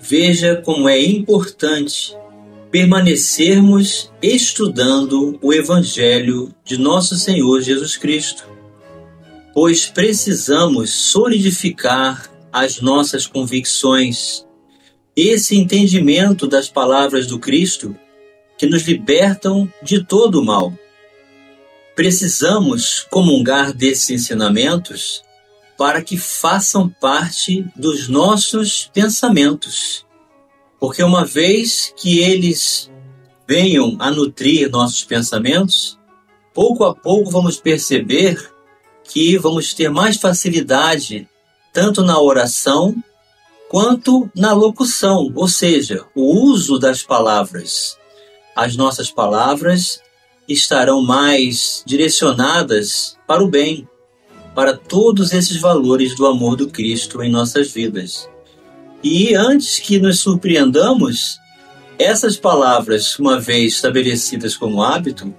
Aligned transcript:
veja 0.00 0.56
como 0.56 0.88
é 0.88 1.00
importante 1.00 2.16
permanecermos 2.70 4.10
estudando 4.22 5.38
o 5.42 5.52
Evangelho 5.52 6.54
de 6.64 6.78
Nosso 6.78 7.16
Senhor 7.16 7.60
Jesus 7.60 7.96
Cristo, 7.96 8.44
pois 9.52 9.86
precisamos 9.86 10.90
solidificar 10.90 12.30
as 12.52 12.80
nossas 12.80 13.26
convicções, 13.26 14.46
esse 15.16 15.56
entendimento 15.56 16.46
das 16.46 16.68
palavras 16.68 17.26
do 17.26 17.38
Cristo 17.38 17.94
que 18.56 18.66
nos 18.66 18.82
libertam 18.82 19.70
de 19.82 20.04
todo 20.04 20.40
o 20.40 20.44
mal. 20.44 20.72
Precisamos 21.96 23.06
comungar 23.10 23.72
desses 23.72 24.10
ensinamentos 24.10 25.22
para 25.80 26.02
que 26.02 26.18
façam 26.18 26.90
parte 26.90 27.64
dos 27.74 28.06
nossos 28.06 28.90
pensamentos. 28.92 30.04
Porque 30.78 31.02
uma 31.02 31.24
vez 31.24 31.90
que 31.96 32.18
eles 32.18 32.90
venham 33.48 33.96
a 33.98 34.10
nutrir 34.10 34.68
nossos 34.68 35.02
pensamentos, 35.04 35.98
pouco 36.52 36.84
a 36.84 36.94
pouco 36.94 37.30
vamos 37.30 37.56
perceber 37.56 38.52
que 39.04 39.38
vamos 39.38 39.72
ter 39.72 39.88
mais 39.88 40.18
facilidade 40.18 41.26
tanto 41.72 42.04
na 42.04 42.20
oração 42.20 42.94
quanto 43.70 44.30
na 44.36 44.52
locução, 44.52 45.32
ou 45.34 45.48
seja, 45.48 46.04
o 46.14 46.44
uso 46.44 46.78
das 46.78 47.02
palavras. 47.02 47.96
As 48.54 48.76
nossas 48.76 49.10
palavras 49.10 49.98
estarão 50.46 51.00
mais 51.00 51.82
direcionadas 51.86 53.16
para 53.26 53.42
o 53.42 53.48
bem, 53.48 53.88
para 54.54 54.76
todos 54.76 55.32
esses 55.32 55.56
valores 55.56 56.14
do 56.16 56.26
amor 56.26 56.56
do 56.56 56.68
Cristo 56.68 57.22
em 57.22 57.30
nossas 57.30 57.70
vidas. 57.70 58.28
E 59.02 59.34
antes 59.34 59.78
que 59.78 59.98
nos 59.98 60.20
surpreendamos, 60.20 61.38
essas 61.98 62.36
palavras, 62.36 63.18
uma 63.18 63.40
vez 63.40 63.74
estabelecidas 63.74 64.56
como 64.56 64.82
hábito, 64.82 65.34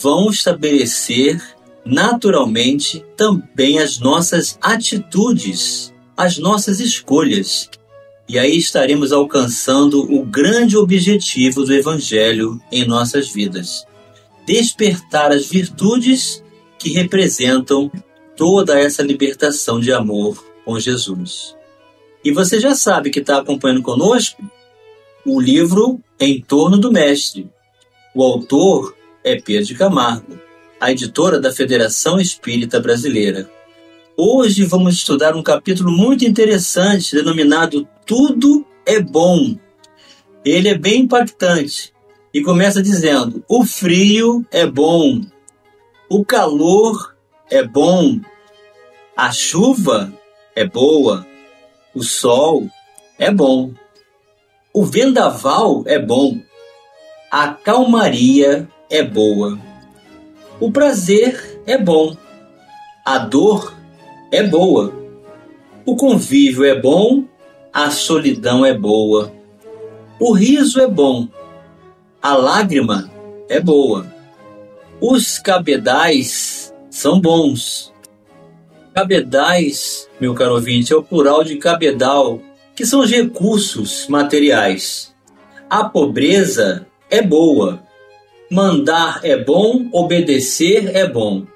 vão 0.00 0.30
estabelecer 0.30 1.40
naturalmente 1.84 3.04
também 3.16 3.78
as 3.78 3.98
nossas 3.98 4.58
atitudes, 4.60 5.92
as 6.16 6.38
nossas 6.38 6.80
escolhas. 6.80 7.68
E 8.28 8.38
aí 8.38 8.56
estaremos 8.56 9.12
alcançando 9.12 10.00
o 10.00 10.24
grande 10.24 10.76
objetivo 10.76 11.64
do 11.64 11.74
Evangelho 11.74 12.60
em 12.70 12.86
nossas 12.86 13.30
vidas: 13.32 13.84
despertar 14.46 15.32
as 15.32 15.46
virtudes 15.46 16.42
que 16.78 16.90
representam 16.90 17.90
toda 18.36 18.78
essa 18.78 19.02
libertação 19.02 19.80
de 19.80 19.92
amor 19.92 20.44
com 20.64 20.78
Jesus. 20.78 21.56
E 22.24 22.32
você 22.32 22.60
já 22.60 22.74
sabe 22.74 23.10
que 23.10 23.20
está 23.20 23.38
acompanhando 23.38 23.82
conosco 23.82 24.42
o 25.26 25.40
livro 25.40 26.00
Em 26.18 26.40
Torno 26.40 26.78
do 26.78 26.92
Mestre. 26.92 27.48
O 28.14 28.22
autor 28.22 28.96
é 29.24 29.40
Pedro 29.40 29.66
de 29.66 29.74
Camargo, 29.74 30.38
a 30.80 30.90
editora 30.90 31.40
da 31.40 31.52
Federação 31.52 32.20
Espírita 32.20 32.80
Brasileira. 32.80 33.50
Hoje 34.16 34.64
vamos 34.64 34.94
estudar 34.94 35.34
um 35.34 35.42
capítulo 35.42 35.90
muito 35.90 36.24
interessante 36.24 37.14
denominado 37.14 37.88
Tudo 38.04 38.64
é 38.84 39.00
Bom. 39.00 39.56
Ele 40.44 40.68
é 40.68 40.76
bem 40.76 41.02
impactante 41.02 41.92
e 42.34 42.42
começa 42.42 42.82
dizendo: 42.82 43.44
O 43.48 43.64
frio 43.64 44.44
é 44.50 44.66
bom, 44.66 45.20
o 46.08 46.24
calor 46.24 47.11
é 47.52 47.62
bom, 47.62 48.18
a 49.14 49.30
chuva 49.30 50.10
é 50.56 50.66
boa, 50.66 51.26
o 51.94 52.02
sol 52.02 52.66
é 53.18 53.30
bom, 53.30 53.74
o 54.72 54.82
vendaval 54.86 55.82
é 55.84 55.98
bom, 55.98 56.40
a 57.30 57.48
calmaria 57.48 58.66
é 58.88 59.02
boa, 59.02 59.58
o 60.58 60.72
prazer 60.72 61.60
é 61.66 61.76
bom, 61.76 62.16
a 63.04 63.18
dor 63.18 63.76
é 64.30 64.42
boa, 64.42 64.90
o 65.84 65.94
convívio 65.94 66.64
é 66.64 66.80
bom, 66.80 67.24
a 67.70 67.90
solidão 67.90 68.64
é 68.64 68.72
boa, 68.72 69.30
o 70.18 70.32
riso 70.32 70.80
é 70.80 70.86
bom, 70.86 71.28
a 72.22 72.34
lágrima 72.34 73.10
é 73.46 73.60
boa, 73.60 74.06
os 75.02 75.38
cabedais 75.38 76.51
são 76.92 77.18
bons 77.18 77.90
Cabedais, 78.94 80.06
meu 80.20 80.34
caro 80.34 80.52
ouvinte, 80.52 80.92
é 80.92 80.96
o 80.96 81.02
plural 81.02 81.42
de 81.42 81.56
cabedal, 81.56 82.42
que 82.76 82.84
são 82.84 83.00
os 83.00 83.10
recursos 83.10 84.06
materiais. 84.06 85.14
A 85.70 85.84
pobreza 85.84 86.86
é 87.10 87.22
boa. 87.22 87.82
Mandar 88.50 89.20
é 89.22 89.34
bom, 89.34 89.88
obedecer 89.92 90.94
é 90.94 91.08
bom. 91.08 91.46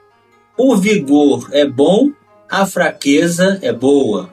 O 0.56 0.76
vigor 0.76 1.50
é 1.52 1.66
bom, 1.66 2.10
a 2.48 2.64
fraqueza 2.64 3.58
é 3.60 3.70
boa. 3.70 4.30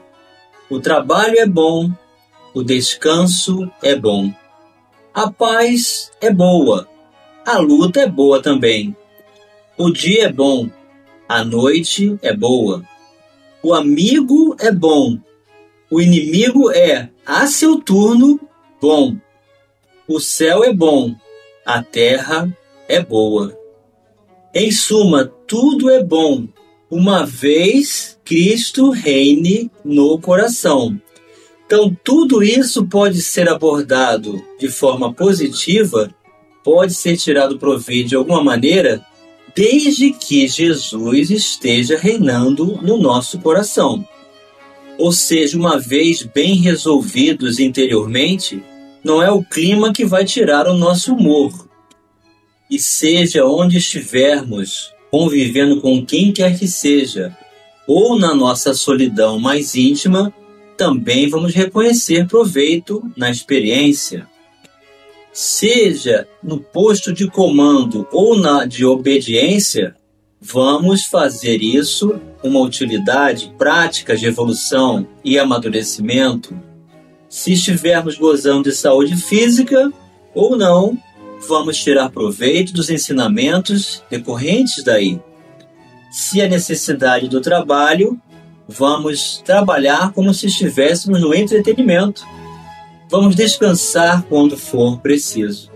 O 0.69 0.79
trabalho 0.79 1.37
é 1.37 1.45
bom, 1.45 1.91
o 2.53 2.63
descanso 2.63 3.69
é 3.81 3.97
bom. 3.97 4.33
A 5.13 5.29
paz 5.29 6.09
é 6.21 6.31
boa, 6.31 6.87
a 7.45 7.57
luta 7.57 7.99
é 7.99 8.07
boa 8.07 8.41
também. 8.41 8.95
O 9.77 9.91
dia 9.91 10.27
é 10.27 10.31
bom, 10.31 10.69
a 11.27 11.43
noite 11.43 12.17
é 12.21 12.35
boa. 12.35 12.83
O 13.61 13.73
amigo 13.73 14.55
é 14.59 14.71
bom. 14.71 15.17
O 15.89 16.01
inimigo 16.01 16.71
é, 16.71 17.09
a 17.25 17.47
seu 17.47 17.79
turno, 17.79 18.39
bom. 18.81 19.15
O 20.07 20.19
céu 20.19 20.63
é 20.63 20.73
bom. 20.73 21.15
A 21.65 21.81
terra 21.81 22.51
é 22.87 23.01
boa. 23.01 23.57
Em 24.53 24.71
suma, 24.71 25.31
tudo 25.47 25.89
é 25.89 26.03
bom, 26.03 26.47
uma 26.89 27.25
vez 27.25 28.19
Cristo 28.23 28.91
reine 28.91 29.71
no 29.83 30.19
coração. 30.19 30.99
Então, 31.65 31.95
tudo 32.03 32.43
isso 32.43 32.85
pode 32.85 33.21
ser 33.21 33.49
abordado 33.49 34.43
de 34.59 34.67
forma 34.67 35.11
positiva, 35.11 36.13
pode 36.63 36.93
ser 36.93 37.17
tirado 37.17 37.57
proveito 37.57 38.09
de 38.09 38.15
alguma 38.15 38.43
maneira 38.43 39.03
desde 39.55 40.11
que 40.11 40.47
Jesus 40.47 41.29
esteja 41.29 41.97
reinando 41.97 42.79
no 42.81 42.97
nosso 42.97 43.39
coração. 43.39 44.07
Ou 44.97 45.11
seja, 45.11 45.57
uma 45.57 45.79
vez 45.79 46.23
bem 46.23 46.55
resolvidos 46.55 47.59
interiormente, 47.59 48.63
não 49.03 49.21
é 49.21 49.31
o 49.31 49.43
clima 49.43 49.93
que 49.93 50.05
vai 50.05 50.25
tirar 50.25 50.67
o 50.67 50.73
nosso 50.73 51.13
humor. 51.13 51.67
E 52.69 52.79
seja 52.79 53.45
onde 53.45 53.77
estivermos, 53.77 54.91
convivendo 55.11 55.81
com 55.81 56.03
quem 56.05 56.31
quer 56.31 56.57
que 56.57 56.67
seja, 56.67 57.35
ou 57.87 58.17
na 58.17 58.33
nossa 58.33 58.73
solidão 58.73 59.39
mais 59.39 59.75
íntima, 59.75 60.33
também 60.77 61.29
vamos 61.29 61.53
reconhecer 61.53 62.27
proveito 62.27 63.03
na 63.15 63.29
experiência 63.29 64.27
seja 65.33 66.27
no 66.43 66.59
posto 66.59 67.11
de 67.11 67.27
comando 67.27 68.07
ou 68.11 68.37
na 68.37 68.65
de 68.65 68.85
obediência, 68.85 69.95
vamos 70.39 71.05
fazer 71.05 71.57
isso 71.57 72.19
uma 72.43 72.59
utilidade 72.59 73.51
prática 73.57 74.15
de 74.15 74.27
evolução 74.27 75.07
e 75.23 75.39
amadurecimento. 75.39 76.55
Se 77.27 77.53
estivermos 77.53 78.15
gozando 78.15 78.69
de 78.69 78.75
saúde 78.75 79.15
física 79.15 79.91
ou 80.35 80.55
não, 80.55 80.95
vamos 81.47 81.77
tirar 81.77 82.11
proveito 82.11 82.71
dos 82.71 82.91
ensinamentos 82.91 84.03
decorrentes 84.09 84.83
daí. 84.83 85.19
Se 86.11 86.41
a 86.41 86.47
necessidade 86.47 87.27
do 87.27 87.41
trabalho, 87.41 88.21
vamos 88.67 89.41
trabalhar 89.43 90.13
como 90.13 90.31
se 90.31 90.45
estivéssemos 90.45 91.19
no 91.19 91.33
entretenimento 91.33 92.23
Vamos 93.13 93.35
descansar 93.35 94.23
quando 94.23 94.57
for 94.57 94.99
preciso. 94.99 95.71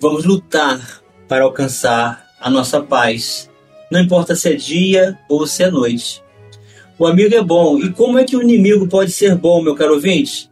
Vamos 0.00 0.24
lutar 0.24 1.02
para 1.28 1.44
alcançar 1.44 2.26
a 2.40 2.48
nossa 2.48 2.80
paz, 2.80 3.50
não 3.92 4.00
importa 4.00 4.34
se 4.34 4.48
é 4.48 4.54
dia 4.54 5.18
ou 5.28 5.46
se 5.46 5.62
é 5.62 5.70
noite. 5.70 6.24
O 6.98 7.06
amigo 7.06 7.34
é 7.34 7.42
bom, 7.42 7.78
e 7.78 7.92
como 7.92 8.18
é 8.18 8.24
que 8.24 8.36
o 8.36 8.42
inimigo 8.42 8.88
pode 8.88 9.12
ser 9.12 9.36
bom, 9.36 9.62
meu 9.62 9.74
caro 9.74 9.94
ouvinte? 9.94 10.50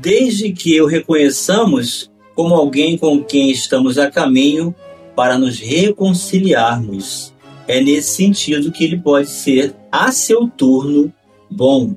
desde 0.00 0.50
que 0.50 0.80
o 0.80 0.86
reconheçamos 0.86 2.10
como 2.34 2.54
alguém 2.54 2.96
com 2.96 3.22
quem 3.22 3.50
estamos 3.50 3.98
a 3.98 4.10
caminho 4.10 4.74
para 5.14 5.38
nos 5.38 5.58
reconciliarmos. 5.58 7.34
É 7.68 7.82
nesse 7.82 8.16
sentido 8.16 8.72
que 8.72 8.82
ele 8.82 8.98
pode 8.98 9.28
ser, 9.28 9.74
a 9.92 10.10
seu 10.10 10.48
turno, 10.48 11.12
bom. 11.50 11.94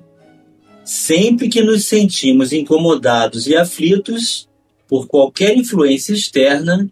Sempre 0.84 1.48
que 1.48 1.62
nos 1.62 1.86
sentimos 1.86 2.52
incomodados 2.52 3.48
e 3.48 3.56
aflitos 3.56 4.50
por 4.88 5.08
qualquer 5.08 5.56
influência 5.56 6.14
externa, 6.14 6.90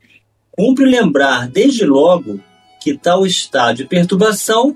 cumpre 0.52 0.86
lembrar 0.86 1.48
desde 1.50 1.86
logo 1.86 2.40
que 2.82 2.98
tal 2.98 3.26
estado 3.26 3.78
de 3.78 3.86
perturbação 3.86 4.76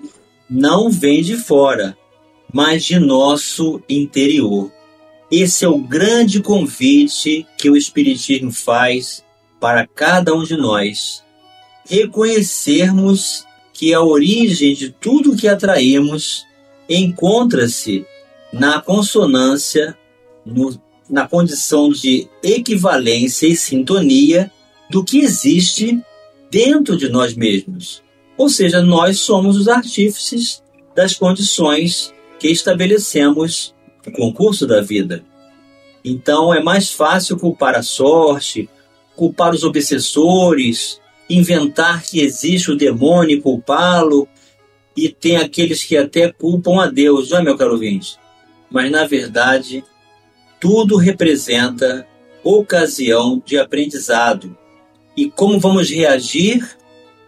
não 0.49 0.89
vem 0.89 1.21
de 1.21 1.35
fora, 1.35 1.97
mas 2.53 2.83
de 2.83 2.99
nosso 2.99 3.81
interior. 3.89 4.71
Esse 5.31 5.65
é 5.65 5.67
o 5.67 5.79
grande 5.79 6.41
convite 6.41 7.47
que 7.57 7.69
o 7.69 7.75
Espiritismo 7.75 8.51
faz 8.51 9.23
para 9.59 9.87
cada 9.87 10.35
um 10.35 10.43
de 10.43 10.55
nós. 10.55 11.23
Reconhecermos 11.87 13.45
que 13.73 13.93
a 13.93 14.01
origem 14.01 14.73
de 14.73 14.89
tudo 14.89 15.35
que 15.35 15.47
atraímos 15.47 16.45
encontra-se 16.87 18.05
na 18.55 18.81
consonância, 18.81 19.97
no, 20.45 20.81
na 21.09 21.27
condição 21.27 21.89
de 21.89 22.29
equivalência 22.41 23.47
e 23.47 23.55
sintonia 23.55 24.49
do 24.89 25.03
que 25.03 25.19
existe 25.19 25.99
dentro 26.49 26.95
de 26.95 27.09
nós 27.09 27.35
mesmos. 27.35 28.01
Ou 28.37 28.47
seja, 28.47 28.81
nós 28.81 29.19
somos 29.19 29.57
os 29.57 29.67
artífices 29.67 30.63
das 30.95 31.13
condições 31.13 32.13
que 32.39 32.47
estabelecemos 32.47 33.75
o 34.07 34.11
concurso 34.11 34.65
da 34.65 34.79
vida. 34.79 35.21
Então 36.03 36.53
é 36.53 36.63
mais 36.63 36.89
fácil 36.89 37.37
culpar 37.37 37.75
a 37.75 37.83
sorte, 37.83 38.69
culpar 39.17 39.53
os 39.53 39.65
obsessores, 39.65 41.01
inventar 41.29 42.03
que 42.03 42.21
existe 42.21 42.71
o 42.71 42.77
demônio 42.77 43.37
e 43.37 43.41
culpá-lo, 43.41 44.29
e 44.95 45.09
tem 45.09 45.35
aqueles 45.35 45.83
que 45.83 45.97
até 45.97 46.31
culpam 46.31 46.81
a 46.81 46.87
Deus, 46.87 47.31
não 47.31 47.39
é, 47.39 47.43
meu 47.43 47.57
caro 47.57 47.73
ouvinte? 47.73 48.17
Mas 48.69 48.91
na 48.91 49.05
verdade, 49.05 49.83
tudo 50.59 50.97
representa 50.97 52.07
ocasião 52.43 53.41
de 53.45 53.57
aprendizado. 53.57 54.57
E 55.15 55.29
como 55.29 55.59
vamos 55.59 55.89
reagir, 55.89 56.77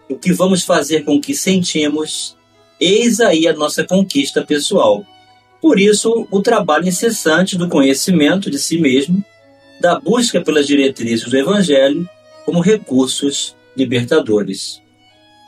o 0.09 0.15
que 0.15 0.31
vamos 0.31 0.63
fazer 0.63 1.03
com 1.03 1.15
o 1.15 1.21
que 1.21 1.35
sentimos, 1.35 2.35
eis 2.79 3.19
aí 3.19 3.47
a 3.47 3.53
nossa 3.53 3.83
conquista 3.83 4.43
pessoal. 4.43 5.05
Por 5.61 5.79
isso, 5.79 6.27
o 6.29 6.41
trabalho 6.41 6.87
incessante 6.87 7.57
do 7.57 7.67
conhecimento 7.67 8.49
de 8.49 8.59
si 8.59 8.79
mesmo, 8.79 9.23
da 9.81 9.99
busca 9.99 10.41
pelas 10.41 10.67
diretrizes 10.67 11.29
do 11.29 11.37
Evangelho 11.37 12.07
como 12.45 12.61
recursos 12.61 13.55
libertadores. 13.75 14.81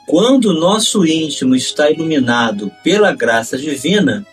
Quando 0.06 0.46
o 0.46 0.60
nosso 0.60 1.06
íntimo 1.06 1.54
está 1.54 1.90
iluminado 1.90 2.70
pela 2.82 3.12
graça 3.12 3.56
divina, 3.56 4.26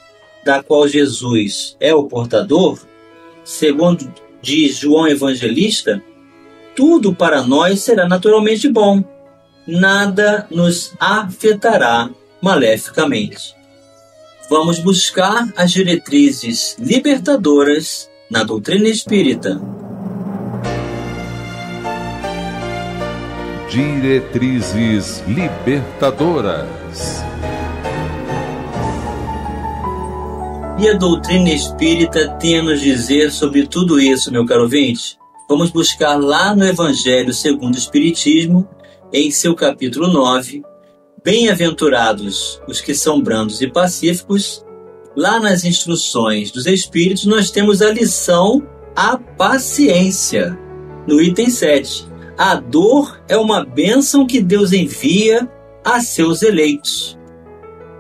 da 0.48 0.64
qual 0.64 0.88
Jesus 0.88 1.78
é 1.80 1.94
o 1.94 2.06
portador, 2.06 2.80
segundo 3.44 4.12
diz 4.42 4.78
João 4.78 5.08
Evangelista, 5.08 6.02
tudo 6.76 7.14
para 7.14 7.44
nós 7.44 7.82
será 7.82 8.08
naturalmente 8.08 8.68
bom, 8.68 9.04
nada 9.68 10.48
nos 10.50 10.94
afetará 11.00 12.10
maleficamente 12.42 13.58
vamos 14.50 14.80
buscar 14.80 15.48
as 15.56 15.72
diretrizes 15.72 16.76
libertadoras 16.80 18.10
na 18.30 18.44
doutrina 18.44 18.88
espírita. 18.88 19.62
Diretrizes 23.70 25.24
libertadoras. 25.28 27.27
E 30.80 30.88
a 30.88 30.94
doutrina 30.94 31.50
espírita 31.50 32.30
tem 32.40 32.60
a 32.60 32.64
nos 32.64 32.80
dizer 32.80 33.32
sobre 33.32 33.66
tudo 33.66 34.00
isso, 34.00 34.32
meu 34.32 34.46
caro 34.46 34.62
ouvinte? 34.62 35.18
Vamos 35.50 35.72
buscar 35.72 36.16
lá 36.16 36.56
no 36.56 36.64
Evangelho 36.64 37.34
segundo 37.34 37.74
o 37.74 37.80
Espiritismo, 37.80 38.68
em 39.12 39.32
seu 39.32 39.56
capítulo 39.56 40.08
9, 40.08 40.62
Bem-aventurados 41.24 42.62
os 42.68 42.80
que 42.80 42.94
são 42.94 43.20
brandos 43.20 43.60
e 43.60 43.68
pacíficos. 43.68 44.64
Lá 45.16 45.40
nas 45.40 45.66
instruções 45.66 46.52
dos 46.52 46.68
Espíritos, 46.68 47.26
nós 47.26 47.50
temos 47.50 47.82
a 47.82 47.90
lição 47.90 48.62
a 48.96 49.18
paciência. 49.18 50.58
No 51.08 51.20
item 51.20 51.50
7. 51.50 52.08
A 52.38 52.54
dor 52.54 53.20
é 53.28 53.36
uma 53.36 53.66
bênção 53.66 54.28
que 54.28 54.40
Deus 54.40 54.74
envia 54.74 55.50
a 55.84 56.00
seus 56.02 56.44
eleitos. 56.44 57.18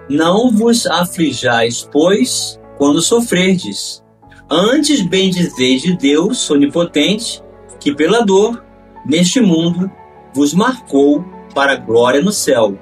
Não 0.09 0.51
vos 0.51 0.85
aflijais, 0.85 1.87
pois, 1.91 2.56
quando 2.77 3.01
sofrerdes. 3.01 4.03
Antes 4.49 5.01
bendizeis 5.01 5.81
de 5.81 5.97
Deus 5.97 6.49
onipotente, 6.49 7.43
que 7.79 7.93
pela 7.93 8.21
dor, 8.21 8.63
neste 9.05 9.41
mundo, 9.41 9.91
vos 10.33 10.53
marcou 10.53 11.23
para 11.53 11.75
glória 11.75 12.21
no 12.21 12.31
céu. 12.31 12.77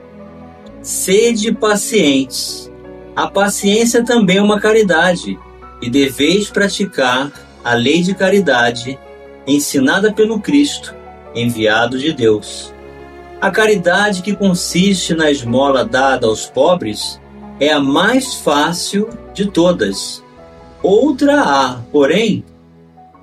Sede 0.81 1.51
pacientes. 1.53 2.71
A 3.15 3.27
paciência 3.27 4.03
também 4.03 4.37
é 4.37 4.41
uma 4.41 4.59
caridade, 4.59 5.39
e 5.81 5.89
deveis 5.89 6.49
praticar 6.49 7.31
a 7.63 7.73
lei 7.73 8.01
de 8.01 8.13
caridade 8.13 8.99
ensinada 9.47 10.13
pelo 10.13 10.39
Cristo, 10.39 10.93
enviado 11.33 11.97
de 11.97 12.13
Deus. 12.13 12.73
A 13.41 13.51
caridade 13.51 14.21
que 14.21 14.35
consiste 14.35 15.13
na 15.13 15.29
esmola 15.29 15.85
dada 15.85 16.27
aos 16.27 16.45
pobres 16.45 17.19
é 17.59 17.71
a 17.71 17.79
mais 17.79 18.35
fácil 18.35 19.09
de 19.33 19.49
todas. 19.49 20.23
Outra 20.83 21.41
há, 21.41 21.81
porém, 21.91 22.43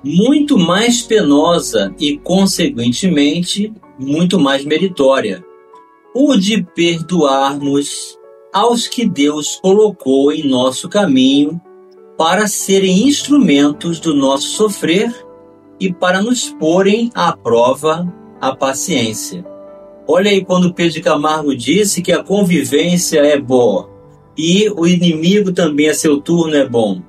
muito 0.03 0.57
mais 0.57 1.01
penosa 1.01 1.93
e, 1.99 2.17
consequentemente, 2.17 3.71
muito 3.97 4.39
mais 4.39 4.65
meritória 4.65 5.43
o 6.15 6.35
de 6.37 6.61
perdoarmos 6.61 8.19
aos 8.53 8.87
que 8.87 9.07
Deus 9.07 9.59
colocou 9.61 10.31
em 10.31 10.47
nosso 10.47 10.87
caminho 10.87 11.59
para 12.15 12.47
serem 12.47 13.07
instrumentos 13.07 13.99
do 13.99 14.13
nosso 14.13 14.49
sofrer 14.49 15.11
e 15.79 15.91
para 15.91 16.21
nos 16.21 16.49
porem 16.49 17.09
à 17.15 17.35
prova 17.35 18.07
a 18.39 18.55
paciência. 18.55 19.43
Olha 20.07 20.29
aí 20.29 20.45
quando 20.45 20.73
Pedro 20.73 21.01
Camargo 21.01 21.55
disse 21.55 22.01
que 22.01 22.11
a 22.11 22.23
convivência 22.23 23.19
é 23.21 23.39
boa 23.39 23.92
e 24.37 24.69
o 24.69 24.87
inimigo 24.87 25.51
também 25.51 25.89
a 25.89 25.93
seu 25.93 26.19
turno 26.19 26.55
é 26.55 26.67
bom. 26.67 27.01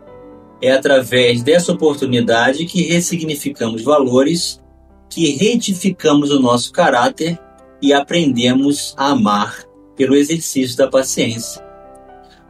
É 0.61 0.73
através 0.73 1.43
dessa 1.43 1.73
oportunidade 1.73 2.65
que 2.67 2.83
ressignificamos 2.83 3.83
valores, 3.83 4.63
que 5.11 5.31
retificamos 5.33 6.31
o 6.31 6.41
nosso 6.41 6.73
caráter 6.73 7.39
e 7.81 7.93
aprendemos 7.93 8.95
a 8.97 9.11
amar 9.11 9.65
pelo 9.97 10.17
exercício 10.17 10.77
da 10.77 10.89
paciência. 10.89 11.63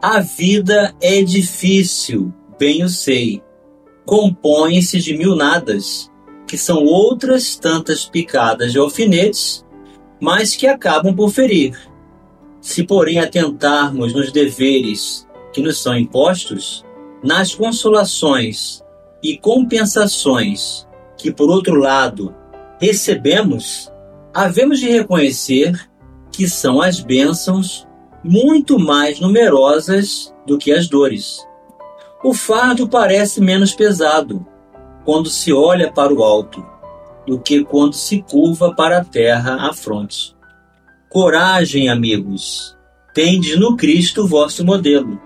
A 0.01 0.19
vida 0.19 0.93
é 1.01 1.21
difícil, 1.21 2.33
bem 2.59 2.81
eu 2.81 2.89
sei. 2.89 3.41
Compõe-se 4.05 4.99
de 4.99 5.17
mil 5.17 5.35
nadas, 5.35 6.11
que 6.47 6.57
são 6.57 6.83
outras 6.83 7.55
tantas 7.55 8.05
picadas 8.05 8.71
de 8.71 8.77
alfinetes, 8.77 9.65
mas 10.21 10.55
que 10.55 10.67
acabam 10.67 11.13
por 11.13 11.29
ferir. 11.31 11.75
Se, 12.65 12.83
porém, 12.83 13.19
atentarmos 13.19 14.11
nos 14.11 14.31
deveres 14.31 15.27
que 15.53 15.61
nos 15.61 15.83
são 15.83 15.95
impostos, 15.95 16.83
nas 17.23 17.53
consolações 17.53 18.83
e 19.21 19.37
compensações 19.37 20.87
que, 21.15 21.31
por 21.31 21.51
outro 21.51 21.75
lado, 21.75 22.33
recebemos, 22.81 23.93
havemos 24.33 24.79
de 24.79 24.89
reconhecer 24.89 25.79
que 26.31 26.49
são 26.49 26.81
as 26.81 26.99
bênçãos 26.99 27.87
muito 28.23 28.79
mais 28.79 29.19
numerosas 29.19 30.33
do 30.47 30.57
que 30.57 30.71
as 30.71 30.87
dores. 30.87 31.45
O 32.23 32.33
fardo 32.33 32.89
parece 32.89 33.39
menos 33.39 33.75
pesado 33.75 34.43
quando 35.05 35.29
se 35.29 35.53
olha 35.53 35.91
para 35.91 36.11
o 36.11 36.23
alto 36.23 36.65
do 37.27 37.37
que 37.37 37.63
quando 37.63 37.93
se 37.93 38.23
curva 38.23 38.73
para 38.73 38.97
a 38.97 39.05
terra 39.05 39.69
à 39.69 39.71
fronte. 39.71 40.34
Coragem, 41.15 41.87
amigos, 41.87 42.75
tendes 43.13 43.57
no 43.57 43.77
Cristo 43.77 44.27
vosso 44.27 44.65
modelo. 44.65 45.17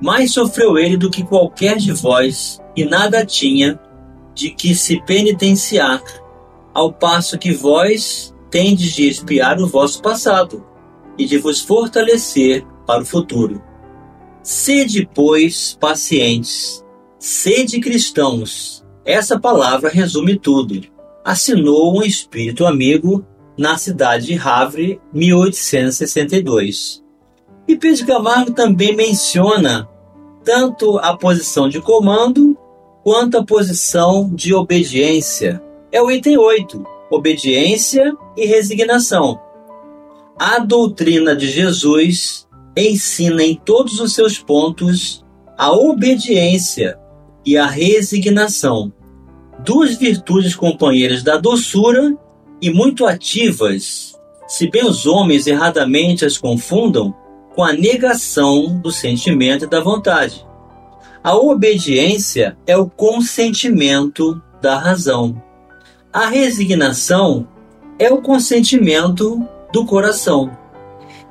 Mais 0.00 0.32
sofreu 0.32 0.78
ele 0.78 0.96
do 0.96 1.10
que 1.10 1.22
qualquer 1.22 1.76
de 1.76 1.92
vós, 1.92 2.58
e 2.74 2.86
nada 2.86 3.22
tinha 3.22 3.78
de 4.34 4.48
que 4.48 4.74
se 4.74 4.98
penitenciar, 5.04 6.02
ao 6.72 6.90
passo 6.90 7.36
que 7.36 7.52
vós 7.52 8.34
tendes 8.50 8.94
de 8.94 9.08
espiar 9.08 9.60
o 9.60 9.66
vosso 9.66 10.00
passado 10.00 10.64
e 11.18 11.26
de 11.26 11.36
vos 11.36 11.60
fortalecer 11.60 12.64
para 12.86 13.02
o 13.02 13.06
futuro. 13.06 13.62
Sede, 14.42 15.06
pois, 15.14 15.76
pacientes, 15.78 16.82
sede 17.18 17.78
cristãos, 17.78 18.82
Essa 19.04 19.38
palavra 19.38 19.90
resume 19.90 20.38
tudo. 20.38 20.80
Assinou 21.22 21.98
um 21.98 22.02
espírito 22.02 22.64
amigo 22.64 23.22
na 23.56 23.78
cidade 23.78 24.26
de 24.26 24.38
Havre, 24.38 25.00
1862. 25.12 27.02
E 27.66 27.76
Pedro 27.76 28.06
Camargo 28.06 28.52
também 28.52 28.94
menciona 28.94 29.88
tanto 30.44 30.98
a 30.98 31.16
posição 31.16 31.68
de 31.68 31.80
comando 31.80 32.56
quanto 33.02 33.38
a 33.38 33.44
posição 33.44 34.30
de 34.32 34.54
obediência. 34.54 35.62
É 35.90 36.00
o 36.00 36.10
item 36.10 36.36
8, 36.36 36.84
obediência 37.10 38.14
e 38.36 38.46
resignação. 38.46 39.40
A 40.38 40.58
doutrina 40.58 41.34
de 41.34 41.48
Jesus 41.48 42.46
ensina 42.76 43.42
em 43.42 43.54
todos 43.54 44.00
os 44.00 44.12
seus 44.12 44.38
pontos 44.38 45.24
a 45.56 45.72
obediência 45.72 46.98
e 47.44 47.56
a 47.56 47.66
resignação, 47.66 48.92
duas 49.64 49.96
virtudes 49.96 50.54
companheiras 50.54 51.22
da 51.22 51.38
doçura 51.38 52.14
e 52.60 52.70
muito 52.70 53.06
ativas, 53.06 54.14
se 54.46 54.70
bem 54.70 54.84
os 54.84 55.06
homens 55.06 55.46
erradamente 55.46 56.24
as 56.24 56.38
confundam 56.38 57.14
com 57.54 57.62
a 57.62 57.72
negação 57.72 58.78
do 58.80 58.90
sentimento 58.90 59.64
e 59.64 59.68
da 59.68 59.80
vontade. 59.80 60.46
A 61.22 61.34
obediência 61.36 62.56
é 62.66 62.76
o 62.76 62.88
consentimento 62.88 64.40
da 64.60 64.78
razão. 64.78 65.42
A 66.12 66.26
resignação 66.26 67.48
é 67.98 68.10
o 68.12 68.22
consentimento 68.22 69.42
do 69.72 69.84
coração. 69.84 70.56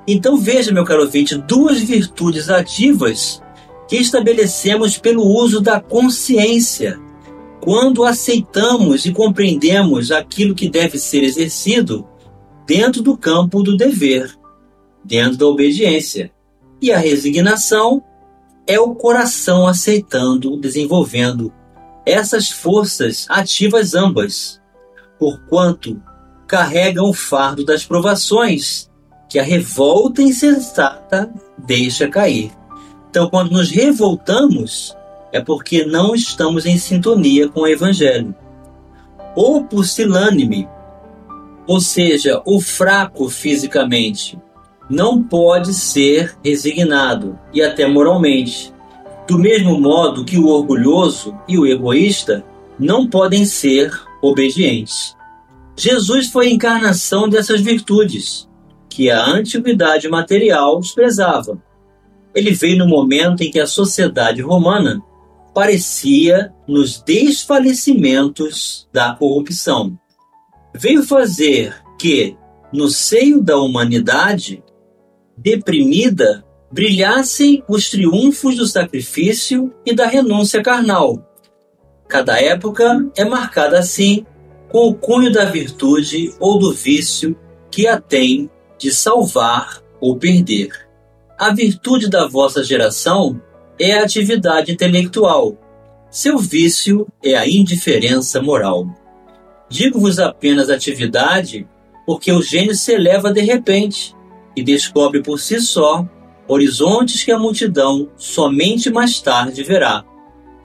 Então 0.07 0.37
veja, 0.37 0.71
meu 0.71 0.83
caro 0.83 1.03
ouvinte, 1.03 1.35
duas 1.37 1.79
virtudes 1.79 2.49
ativas 2.49 3.41
que 3.87 3.95
estabelecemos 3.95 4.97
pelo 4.97 5.23
uso 5.23 5.61
da 5.61 5.79
consciência 5.79 6.99
quando 7.65 8.05
aceitamos 8.05 9.07
e 9.07 9.11
compreendemos 9.11 10.11
aquilo 10.11 10.53
que 10.53 10.69
deve 10.69 10.99
ser 10.99 11.23
exercido 11.23 12.07
dentro 12.67 13.01
do 13.01 13.17
campo 13.17 13.63
do 13.63 13.75
dever, 13.75 14.31
dentro 15.03 15.35
da 15.35 15.47
obediência. 15.47 16.31
E 16.79 16.91
a 16.91 16.99
resignação 16.99 18.03
é 18.67 18.79
o 18.79 18.93
coração 18.93 19.67
aceitando, 19.67 20.55
desenvolvendo 20.57 21.51
essas 22.05 22.51
forças 22.51 23.25
ativas 23.29 23.95
ambas, 23.95 24.61
porquanto 25.17 25.99
carregam 26.47 27.09
o 27.09 27.13
fardo 27.13 27.65
das 27.65 27.83
provações 27.83 28.91
que 29.27 29.39
a 29.39 29.43
revolta 29.43 30.21
insensata 30.21 31.33
deixa 31.65 32.07
cair. 32.07 32.51
Então, 33.09 33.27
quando 33.27 33.49
nos 33.49 33.71
revoltamos, 33.71 34.95
é 35.31 35.41
porque 35.41 35.85
não 35.85 36.15
estamos 36.15 36.65
em 36.65 36.77
sintonia 36.77 37.49
com 37.49 37.61
o 37.61 37.67
Evangelho. 37.67 38.33
O 39.35 39.63
pusilânime, 39.63 40.67
ou 41.67 41.81
seja, 41.81 42.41
o 42.45 42.61
fraco 42.61 43.27
fisicamente, 43.29 44.39
não 44.89 45.21
pode 45.21 45.73
ser 45.73 46.37
resignado 46.43 47.37
e 47.53 47.61
até 47.61 47.87
moralmente. 47.87 48.73
Do 49.27 49.37
mesmo 49.37 49.79
modo 49.79 50.23
que 50.23 50.37
o 50.37 50.47
orgulhoso 50.47 51.35
e 51.47 51.57
o 51.57 51.65
egoísta 51.65 52.45
não 52.79 53.07
podem 53.07 53.45
ser 53.45 53.91
obedientes. 54.21 55.15
Jesus 55.77 56.27
foi 56.27 56.47
a 56.47 56.51
encarnação 56.51 57.27
dessas 57.27 57.59
virtudes, 57.59 58.47
que 58.89 59.09
a 59.09 59.25
antiguidade 59.25 60.07
material 60.07 60.79
desprezava. 60.79 61.61
Ele 62.33 62.51
veio 62.51 62.77
no 62.77 62.87
momento 62.87 63.41
em 63.41 63.51
que 63.51 63.59
a 63.59 63.67
sociedade 63.67 64.41
romana 64.41 65.01
parecia 65.55 66.53
nos 66.67 67.01
desfalecimentos 67.01 68.89
da 68.91 69.15
corrupção. 69.15 69.97
Veio 70.73 71.01
fazer 71.01 71.73
que, 71.97 72.35
no 72.73 72.89
seio 72.89 73.41
da 73.41 73.57
humanidade 73.57 74.61
deprimida, 75.37 76.45
brilhassem 76.69 77.63
os 77.69 77.89
triunfos 77.89 78.57
do 78.57 78.67
sacrifício 78.67 79.73
e 79.85 79.95
da 79.95 80.05
renúncia 80.05 80.61
carnal. 80.61 81.25
Cada 82.05 82.37
época 82.37 83.09
é 83.15 83.23
marcada 83.23 83.79
assim, 83.79 84.25
com 84.69 84.89
o 84.89 84.93
cunho 84.93 85.31
da 85.31 85.45
virtude 85.45 86.35
ou 86.37 86.59
do 86.59 86.73
vício 86.73 87.33
que 87.71 87.87
a 87.87 87.97
tem 87.99 88.49
de 88.77 88.91
salvar 88.91 89.81
ou 90.01 90.17
perder. 90.17 90.69
A 91.39 91.53
virtude 91.53 92.09
da 92.09 92.27
vossa 92.27 92.61
geração 92.61 93.41
é 93.79 93.93
a 93.93 94.03
atividade 94.03 94.71
intelectual. 94.71 95.57
Seu 96.09 96.37
vício 96.37 97.07
é 97.23 97.35
a 97.35 97.47
indiferença 97.47 98.41
moral. 98.41 98.87
Digo-vos 99.69 100.19
apenas 100.19 100.69
atividade, 100.69 101.67
porque 102.05 102.31
o 102.31 102.41
gênio 102.41 102.75
se 102.75 102.93
eleva 102.93 103.33
de 103.33 103.41
repente 103.41 104.15
e 104.55 104.63
descobre 104.63 105.21
por 105.21 105.39
si 105.39 105.59
só 105.59 106.07
horizontes 106.47 107.23
que 107.23 107.31
a 107.31 107.39
multidão 107.39 108.09
somente 108.15 108.89
mais 108.89 109.19
tarde 109.19 109.63
verá, 109.63 110.05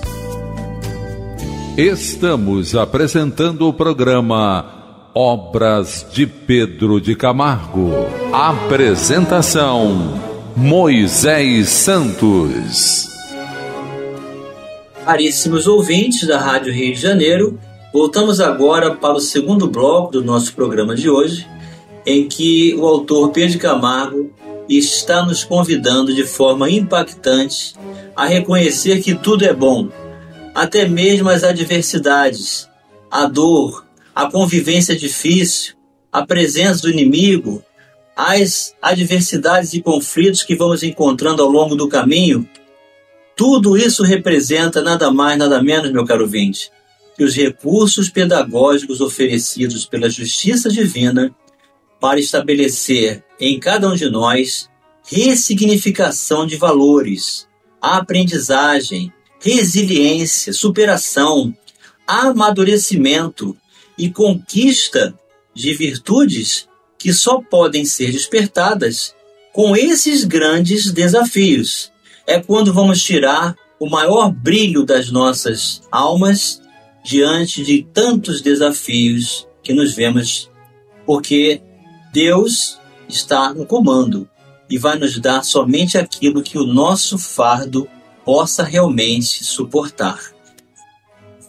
Estamos 1.77 2.75
apresentando 2.75 3.69
o 3.69 3.75
programa 3.75 4.80
Obras 5.15 6.07
de 6.13 6.25
Pedro 6.25 7.01
de 7.01 7.17
Camargo. 7.17 7.91
Apresentação: 8.33 10.21
Moisés 10.57 11.69
Santos. 11.69 13.09
Caríssimos 15.05 15.67
ouvintes 15.67 16.29
da 16.29 16.39
Rádio 16.39 16.73
Rio 16.73 16.95
de 16.95 17.01
Janeiro, 17.01 17.59
voltamos 17.93 18.41
agora 18.41 18.95
para 18.95 19.15
o 19.15 19.21
segundo 19.21 19.69
bloco 19.69 20.13
do 20.13 20.23
nosso 20.23 20.55
programa 20.55 20.95
de 20.95 21.11
hoje, 21.11 21.45
em 22.07 22.29
que 22.29 22.77
o 22.77 22.87
autor 22.87 23.31
Pedro 23.31 23.59
Camargo 23.59 24.31
está 24.69 25.27
nos 25.27 25.43
convidando 25.43 26.15
de 26.15 26.23
forma 26.23 26.71
impactante 26.71 27.75
a 28.15 28.27
reconhecer 28.27 29.03
que 29.03 29.17
tudo 29.17 29.45
é 29.45 29.53
bom, 29.53 29.89
até 30.55 30.87
mesmo 30.87 31.29
as 31.29 31.43
adversidades, 31.43 32.69
a 33.11 33.27
dor, 33.27 33.90
a 34.21 34.31
convivência 34.31 34.95
difícil, 34.95 35.75
a 36.13 36.27
presença 36.27 36.83
do 36.83 36.91
inimigo, 36.91 37.65
as 38.15 38.75
adversidades 38.83 39.73
e 39.73 39.81
conflitos 39.81 40.43
que 40.43 40.55
vamos 40.55 40.83
encontrando 40.83 41.43
ao 41.43 41.49
longo 41.49 41.75
do 41.75 41.89
caminho, 41.89 42.47
Tudo 43.35 43.79
isso 43.79 44.03
representa 44.03 44.83
nada 44.83 45.11
mais, 45.11 45.39
nada 45.39 45.63
menos, 45.63 45.91
meu 45.91 46.05
caro 46.05 46.27
vinte, 46.27 46.71
que 47.17 47.25
os 47.25 47.35
recursos 47.35 48.11
pedagógicos 48.11 49.01
oferecidos 49.01 49.87
pela 49.87 50.11
justiça 50.11 50.69
divina 50.69 51.35
para 51.99 52.21
estabelecer 52.21 53.25
em 53.41 53.59
cada 53.59 53.89
um 53.89 53.95
de 53.95 54.11
nós 54.11 54.69
ressignificação 55.07 56.47
de 56.47 56.57
valores, 56.57 57.49
aprendizagem, 57.81 59.11
resiliência, 59.41 60.53
superação, 60.53 61.55
amadurecimento 62.07 63.57
e 64.01 64.11
conquista 64.11 65.15
de 65.55 65.75
virtudes 65.75 66.67
que 66.99 67.13
só 67.13 67.43
podem 67.43 67.85
ser 67.85 68.11
despertadas 68.11 69.15
com 69.53 69.77
esses 69.77 70.25
grandes 70.25 70.91
desafios. 70.91 71.93
É 72.27 72.41
quando 72.41 72.73
vamos 72.73 73.03
tirar 73.03 73.55
o 73.79 73.89
maior 73.89 74.33
brilho 74.33 74.85
das 74.87 75.11
nossas 75.11 75.83
almas 75.93 76.63
diante 77.05 77.63
de 77.63 77.83
tantos 77.93 78.41
desafios 78.41 79.47
que 79.63 79.75
nos 79.75 79.93
vemos, 79.95 80.51
porque 81.05 81.61
Deus 82.11 82.79
está 83.07 83.53
no 83.53 83.67
comando 83.67 84.27
e 84.69 84.79
vai 84.79 84.99
nos 84.99 85.19
dar 85.19 85.45
somente 85.45 85.99
aquilo 85.99 86.43
que 86.43 86.57
o 86.57 86.67
nosso 86.67 87.19
fardo 87.19 87.87
possa 88.25 88.63
realmente 88.63 89.45
suportar. 89.45 90.19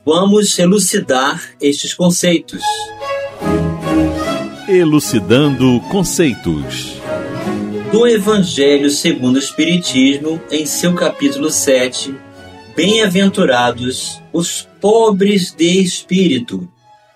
Vamos 0.03 0.57
elucidar 0.57 1.51
estes 1.61 1.93
conceitos. 1.93 2.63
Elucidando 4.67 5.79
conceitos. 5.91 6.95
Do 7.91 8.07
Evangelho 8.07 8.89
segundo 8.89 9.35
o 9.35 9.39
Espiritismo, 9.39 10.41
em 10.49 10.65
seu 10.65 10.95
capítulo 10.95 11.51
7, 11.51 12.15
Bem-aventurados 12.75 14.19
os 14.33 14.67
pobres 14.79 15.53
de 15.53 15.83
espírito, 15.83 16.67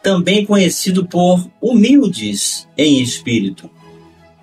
também 0.04 0.46
conhecido 0.46 1.08
por 1.08 1.50
humildes 1.60 2.68
em 2.78 3.02
espírito. 3.02 3.68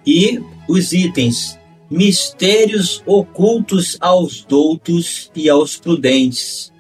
E 0.05 0.41
os 0.69 0.93
itens 0.93 1.57
mistérios 1.89 3.03
ocultos 3.07 3.97
aos 4.01 4.43
doutos 4.43 5.31
e 5.37 5.49
aos 5.49 5.77
prudentes. 5.77 6.72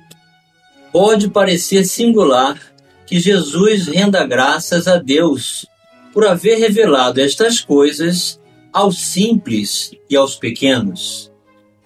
Pode 0.92 1.30
parecer 1.30 1.84
singular 1.84 2.60
que 3.06 3.18
Jesus 3.18 3.86
renda 3.88 4.26
graças 4.26 4.86
a 4.86 4.98
Deus 4.98 5.66
por 6.12 6.26
haver 6.26 6.58
revelado 6.58 7.20
estas 7.20 7.60
coisas 7.60 8.38
aos 8.72 8.98
simples 8.98 9.92
e 10.08 10.16
aos 10.16 10.36
pequenos, 10.36 11.32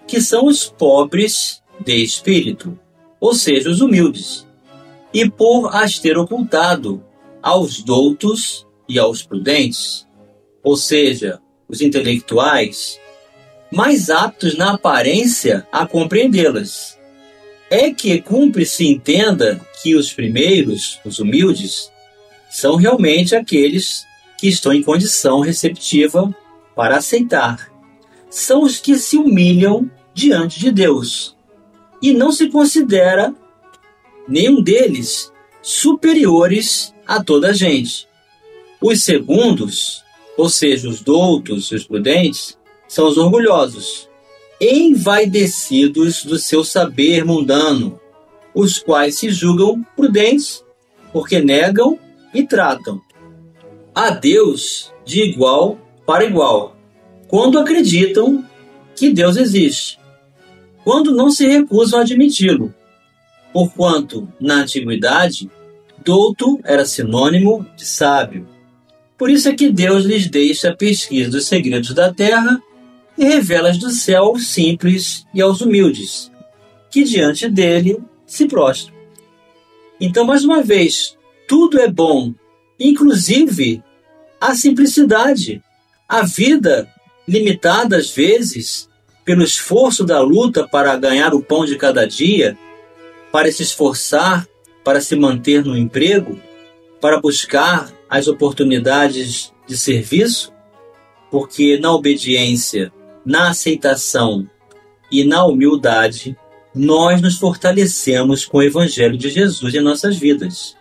que 0.06 0.20
são 0.20 0.46
os 0.46 0.64
pobres 0.64 1.62
de 1.84 1.94
espírito, 1.96 2.78
ou 3.20 3.34
seja, 3.34 3.70
os 3.70 3.80
humildes, 3.80 4.46
e 5.12 5.28
por 5.28 5.74
as 5.74 5.98
ter 5.98 6.18
ocultado 6.18 7.02
aos 7.42 7.82
doutos 7.82 8.66
e 8.88 8.98
aos 8.98 9.22
prudentes, 9.22 10.06
ou 10.62 10.76
seja, 10.76 11.40
os 11.68 11.80
intelectuais, 11.80 13.00
mais 13.72 14.10
aptos 14.10 14.56
na 14.56 14.72
aparência 14.72 15.66
a 15.72 15.86
compreendê-las. 15.86 16.95
É 17.70 17.90
que 17.90 18.20
cumpre 18.20 18.64
se 18.64 18.86
entenda 18.86 19.60
que 19.82 19.96
os 19.96 20.12
primeiros, 20.12 21.00
os 21.04 21.18
humildes, 21.18 21.90
são 22.50 22.76
realmente 22.76 23.34
aqueles 23.34 24.06
que 24.38 24.48
estão 24.48 24.72
em 24.72 24.82
condição 24.82 25.40
receptiva 25.40 26.34
para 26.74 26.98
aceitar. 26.98 27.72
São 28.30 28.62
os 28.62 28.78
que 28.78 28.96
se 28.96 29.16
humilham 29.16 29.90
diante 30.14 30.60
de 30.60 30.70
Deus, 30.70 31.36
e 32.00 32.12
não 32.12 32.32
se 32.32 32.48
considera 32.48 33.34
nenhum 34.28 34.62
deles 34.62 35.32
superiores 35.62 36.94
a 37.06 37.22
toda 37.22 37.48
a 37.48 37.52
gente. 37.52 38.06
Os 38.80 39.02
segundos, 39.02 40.04
ou 40.36 40.48
seja, 40.48 40.88
os 40.88 41.00
doutos 41.00 41.70
e 41.70 41.74
os 41.74 41.84
prudentes, 41.84 42.58
são 42.88 43.08
os 43.08 43.16
orgulhosos, 43.16 44.05
envaidecidos 44.60 46.24
do 46.24 46.38
seu 46.38 46.64
saber 46.64 47.24
mundano, 47.24 48.00
os 48.54 48.78
quais 48.78 49.18
se 49.18 49.30
julgam 49.30 49.82
prudentes 49.94 50.64
porque 51.12 51.40
negam 51.40 51.98
e 52.32 52.42
tratam 52.42 53.00
a 53.94 54.10
Deus 54.10 54.92
de 55.04 55.22
igual 55.22 55.78
para 56.06 56.24
igual, 56.24 56.76
quando 57.28 57.58
acreditam 57.58 58.44
que 58.94 59.10
Deus 59.10 59.36
existe 59.36 59.98
quando 60.86 61.12
não 61.16 61.32
se 61.32 61.44
recusam 61.44 61.98
a 61.98 62.02
admiti-lo. 62.02 62.72
Porquanto, 63.52 64.32
na 64.38 64.58
antiguidade, 64.58 65.50
douto 66.04 66.60
era 66.62 66.86
sinônimo 66.86 67.66
de 67.76 67.84
sábio. 67.84 68.46
Por 69.18 69.28
isso 69.28 69.48
é 69.48 69.52
que 69.52 69.68
Deus 69.68 70.04
lhes 70.04 70.28
deixa 70.28 70.70
a 70.70 70.76
pesquisa 70.76 71.28
dos 71.28 71.48
segredos 71.48 71.92
da 71.92 72.14
terra 72.14 72.62
e 73.16 73.24
revela-as 73.24 73.78
do 73.78 73.90
céu 73.90 74.24
aos 74.24 74.48
simples 74.48 75.26
e 75.32 75.40
aos 75.40 75.60
humildes, 75.60 76.30
que 76.90 77.04
diante 77.04 77.48
dele 77.48 77.98
se 78.26 78.46
prostram. 78.46 78.94
Então, 80.00 80.24
mais 80.24 80.44
uma 80.44 80.62
vez, 80.62 81.16
tudo 81.48 81.80
é 81.80 81.88
bom, 81.88 82.34
inclusive 82.78 83.82
a 84.40 84.54
simplicidade. 84.54 85.62
A 86.08 86.22
vida, 86.22 86.88
limitada 87.26 87.96
às 87.96 88.10
vezes, 88.10 88.88
pelo 89.24 89.42
esforço 89.42 90.04
da 90.04 90.20
luta 90.20 90.68
para 90.68 90.96
ganhar 90.96 91.34
o 91.34 91.42
pão 91.42 91.64
de 91.64 91.76
cada 91.76 92.06
dia, 92.06 92.56
para 93.32 93.50
se 93.50 93.62
esforçar 93.62 94.46
para 94.86 95.00
se 95.00 95.16
manter 95.16 95.64
no 95.64 95.76
emprego, 95.76 96.40
para 97.00 97.20
buscar 97.20 97.92
as 98.08 98.28
oportunidades 98.28 99.52
de 99.66 99.76
serviço, 99.76 100.52
porque 101.28 101.76
na 101.76 101.92
obediência, 101.92 102.92
na 103.26 103.50
aceitação 103.50 104.48
e 105.10 105.24
na 105.24 105.44
humildade, 105.44 106.36
nós 106.74 107.20
nos 107.20 107.36
fortalecemos 107.36 108.46
com 108.46 108.58
o 108.58 108.62
Evangelho 108.62 109.18
de 109.18 109.28
Jesus 109.28 109.74
em 109.74 109.80
nossas 109.80 110.16
vidas. 110.16 110.76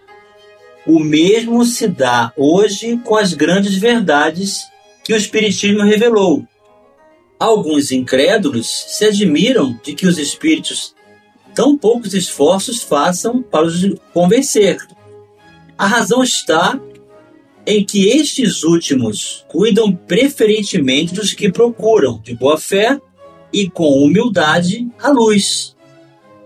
O 0.86 0.99
mesmo 0.99 1.65
se 1.65 1.88
dá 1.88 2.31
hoje 2.38 2.97
com 3.03 3.15
as 3.15 3.34
grandes 3.34 3.75
verdades 3.75 4.60
que 5.03 5.13
o 5.13 5.17
Espiritismo 5.17 5.84
revelou, 5.84 6.45
Alguns 7.38 7.91
incrédulos 7.91 8.67
se 8.88 9.05
admiram 9.05 9.77
de 9.84 9.93
que 9.93 10.08
os 10.08 10.17
espíritos 10.17 10.95
tão 11.53 11.77
poucos 11.77 12.13
esforços 12.13 12.81
façam 12.81 13.41
para 13.41 13.65
os 13.65 13.84
convencer. 14.13 14.77
A 15.77 15.86
razão 15.86 16.23
está 16.23 16.79
em 17.65 17.84
que 17.84 18.08
estes 18.08 18.63
últimos 18.63 19.45
cuidam 19.47 19.95
preferentemente 19.95 21.13
dos 21.13 21.34
que 21.34 21.51
procuram, 21.51 22.21
de 22.23 22.36
boa 22.36 22.58
fé 22.58 22.99
e 23.51 23.69
com 23.69 24.04
humildade, 24.04 24.88
a 24.99 25.10
luz, 25.10 25.75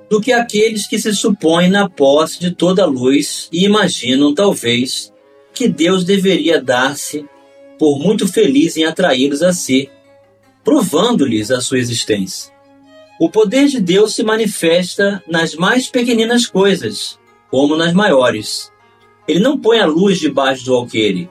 do 0.09 0.21
que 0.21 0.31
aqueles 0.31 0.87
que 0.87 0.97
se 0.97 1.13
supõem 1.13 1.69
na 1.69 1.89
posse 1.89 2.39
de 2.39 2.51
toda 2.51 2.83
a 2.83 2.87
luz 2.87 3.49
e 3.51 3.65
imaginam, 3.65 4.33
talvez, 4.33 5.13
que 5.53 5.67
Deus 5.67 6.03
deveria 6.03 6.61
dar-se 6.61 7.25
por 7.77 7.99
muito 7.99 8.27
feliz 8.27 8.77
em 8.77 8.85
atraí-los 8.85 9.41
a 9.41 9.53
si 9.53 9.89
provando-lhes 10.63 11.51
a 11.51 11.61
sua 11.61 11.79
existência. 11.79 12.53
O 13.19 13.29
poder 13.29 13.67
de 13.67 13.81
Deus 13.81 14.15
se 14.15 14.23
manifesta 14.23 15.23
nas 15.27 15.55
mais 15.55 15.89
pequeninas 15.89 16.45
coisas, 16.45 17.19
como 17.49 17.75
nas 17.75 17.93
maiores. 17.93 18.71
Ele 19.29 19.39
não 19.39 19.59
põe 19.59 19.79
a 19.79 19.85
luz 19.85 20.17
debaixo 20.17 20.65
do 20.65 20.73
alqueire, 20.73 21.29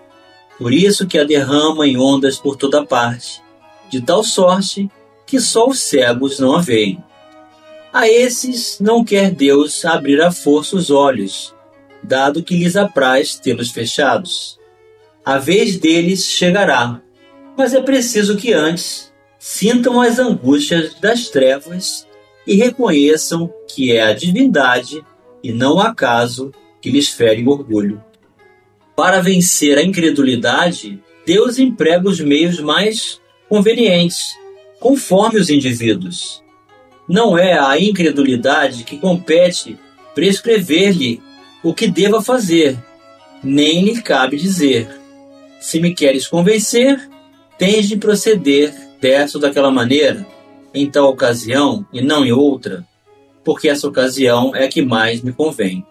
por 0.56 0.72
isso 0.72 1.04
que 1.04 1.18
a 1.18 1.24
derrama 1.24 1.84
em 1.84 1.98
ondas 1.98 2.38
por 2.38 2.54
toda 2.54 2.87
parte, 2.87 3.42
de 3.90 4.00
tal 4.00 4.22
sorte 4.22 4.88
que 5.26 5.40
só 5.40 5.66
os 5.66 5.80
cegos 5.80 6.38
não 6.38 6.54
a 6.54 6.61
veem. 6.61 7.02
A 7.92 8.08
esses 8.08 8.78
não 8.78 9.04
quer 9.04 9.32
Deus 9.32 9.84
abrir 9.84 10.22
à 10.22 10.30
força 10.30 10.76
os 10.76 10.92
olhos, 10.92 11.52
dado 12.00 12.40
que 12.40 12.56
lhes 12.56 12.76
apraz 12.76 13.34
tê-los 13.34 13.70
fechados. 13.70 14.61
A 15.24 15.37
vez 15.37 15.76
deles 15.76 16.24
chegará, 16.24 17.02
mas 17.56 17.74
é 17.74 17.82
preciso 17.82 18.37
que 18.37 18.52
antes 18.52 19.12
sintam 19.40 20.00
as 20.00 20.20
angústias 20.20 20.94
das 21.00 21.30
trevas 21.30 22.06
e 22.46 22.54
reconheçam 22.54 23.52
que 23.66 23.90
é 23.90 24.02
a 24.02 24.12
divindade 24.12 25.04
e 25.42 25.52
não 25.52 25.78
o 25.78 25.80
acaso 25.80 26.52
que 26.80 26.90
lhes 26.90 27.08
fere 27.08 27.42
o 27.44 27.50
orgulho. 27.50 28.02
Para 28.96 29.20
vencer 29.20 29.78
a 29.78 29.82
incredulidade, 29.82 31.00
Deus 31.24 31.58
emprega 31.58 32.08
os 32.08 32.20
meios 32.20 32.58
mais 32.60 33.20
convenientes, 33.48 34.34
conforme 34.80 35.38
os 35.38 35.50
indivíduos. 35.50 36.42
Não 37.08 37.38
é 37.38 37.58
a 37.58 37.78
incredulidade 37.80 38.84
que 38.84 38.98
compete 38.98 39.78
prescrever-lhe 40.14 41.22
o 41.62 41.72
que 41.72 41.86
deva 41.86 42.22
fazer, 42.22 42.76
nem 43.42 43.84
lhe 43.84 44.02
cabe 44.02 44.36
dizer: 44.36 44.88
Se 45.60 45.80
me 45.80 45.94
queres 45.94 46.26
convencer, 46.26 47.08
tens 47.56 47.88
de 47.88 47.96
proceder 47.96 48.74
dessa 49.00 49.38
ou 49.38 49.42
daquela 49.42 49.70
maneira, 49.70 50.26
em 50.74 50.90
tal 50.90 51.10
ocasião 51.10 51.86
e 51.92 52.00
não 52.00 52.24
em 52.24 52.32
outra, 52.32 52.86
porque 53.44 53.68
essa 53.68 53.88
ocasião 53.88 54.54
é 54.54 54.64
a 54.64 54.68
que 54.68 54.82
mais 54.82 55.22
me 55.22 55.32
convém. 55.32 55.84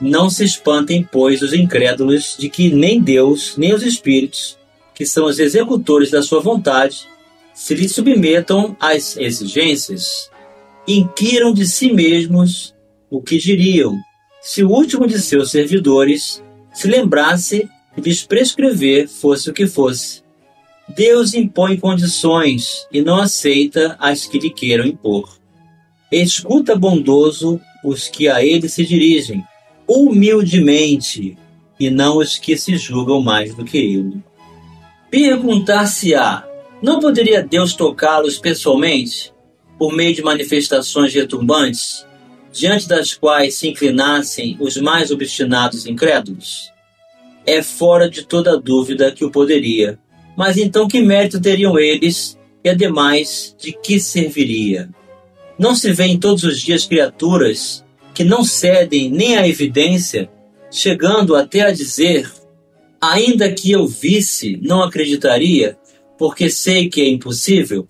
Não 0.00 0.28
se 0.28 0.44
espantem, 0.44 1.08
pois, 1.10 1.40
os 1.42 1.52
incrédulos 1.52 2.36
de 2.38 2.48
que 2.48 2.72
nem 2.72 3.00
Deus, 3.00 3.56
nem 3.56 3.74
os 3.74 3.82
espíritos, 3.82 4.58
que 4.94 5.06
são 5.06 5.26
os 5.26 5.38
executores 5.38 6.10
da 6.10 6.22
sua 6.22 6.40
vontade, 6.40 7.08
se 7.54 7.74
lhe 7.74 7.88
submetam 7.88 8.76
às 8.78 9.16
exigências, 9.16 10.30
inquiram 10.86 11.52
de 11.52 11.66
si 11.66 11.92
mesmos 11.92 12.74
o 13.10 13.22
que 13.22 13.38
diriam 13.38 13.98
se 14.42 14.62
o 14.62 14.70
último 14.70 15.08
de 15.08 15.18
seus 15.18 15.50
servidores 15.50 16.42
se 16.72 16.86
lembrasse 16.86 17.68
de 17.96 18.02
lhes 18.02 18.22
prescrever 18.22 19.08
fosse 19.08 19.50
o 19.50 19.52
que 19.52 19.66
fosse. 19.66 20.22
Deus 20.88 21.34
impõe 21.34 21.76
condições 21.76 22.86
e 22.92 23.02
não 23.02 23.16
aceita 23.16 23.96
as 23.98 24.24
que 24.24 24.38
lhe 24.38 24.50
queiram 24.50 24.86
impor. 24.86 25.36
Escuta 26.12 26.76
bondoso 26.76 27.60
os 27.82 28.08
que 28.08 28.28
a 28.28 28.44
ele 28.44 28.68
se 28.68 28.84
dirigem, 28.84 29.42
humildemente, 29.88 31.36
e 31.78 31.90
não 31.90 32.18
os 32.18 32.38
que 32.38 32.56
se 32.56 32.76
julgam 32.76 33.22
mais 33.22 33.54
do 33.54 33.64
que 33.64 33.78
ele. 33.78 34.22
Perguntar-se-á: 35.10 36.46
não 36.82 37.00
poderia 37.00 37.42
Deus 37.42 37.74
tocá-los 37.74 38.38
pessoalmente, 38.38 39.32
por 39.78 39.94
meio 39.94 40.14
de 40.14 40.22
manifestações 40.22 41.14
retumbantes, 41.14 42.06
diante 42.52 42.88
das 42.88 43.14
quais 43.14 43.54
se 43.54 43.68
inclinassem 43.68 44.56
os 44.58 44.76
mais 44.76 45.10
obstinados 45.10 45.86
incrédulos? 45.86 46.72
É 47.44 47.62
fora 47.62 48.10
de 48.10 48.24
toda 48.24 48.58
dúvida 48.58 49.12
que 49.12 49.24
o 49.24 49.30
poderia. 49.30 49.98
Mas 50.36 50.58
então 50.58 50.88
que 50.88 51.00
mérito 51.00 51.40
teriam 51.40 51.78
eles 51.78 52.38
e, 52.62 52.68
ademais, 52.68 53.54
de 53.58 53.72
que 53.72 54.00
serviria? 54.00 54.90
Não 55.58 55.74
se 55.74 55.92
vê 55.92 56.18
todos 56.18 56.44
os 56.44 56.60
dias 56.60 56.84
criaturas 56.84 57.85
que 58.16 58.24
não 58.24 58.42
cedem 58.42 59.10
nem 59.10 59.36
à 59.36 59.46
evidência, 59.46 60.30
chegando 60.70 61.36
até 61.36 61.60
a 61.60 61.70
dizer: 61.70 62.32
ainda 62.98 63.52
que 63.52 63.70
eu 63.70 63.86
visse, 63.86 64.58
não 64.62 64.82
acreditaria, 64.82 65.76
porque 66.16 66.48
sei 66.48 66.88
que 66.88 67.02
é 67.02 67.08
impossível? 67.10 67.86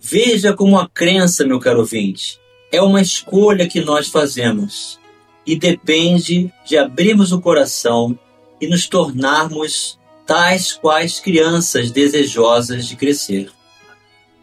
Veja 0.00 0.52
como 0.52 0.78
a 0.78 0.88
crença, 0.88 1.44
meu 1.44 1.58
caro 1.58 1.80
ouvinte, 1.80 2.38
é 2.70 2.80
uma 2.80 3.02
escolha 3.02 3.66
que 3.66 3.80
nós 3.80 4.06
fazemos 4.06 5.00
e 5.44 5.56
depende 5.56 6.48
de 6.64 6.78
abrirmos 6.78 7.32
o 7.32 7.40
coração 7.40 8.16
e 8.60 8.68
nos 8.68 8.86
tornarmos 8.86 9.98
tais 10.24 10.74
quais 10.74 11.18
crianças 11.18 11.90
desejosas 11.90 12.86
de 12.86 12.94
crescer. 12.94 13.50